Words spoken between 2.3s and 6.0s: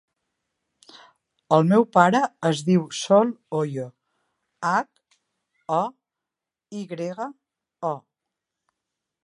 es diu Sol Hoyo: hac, o,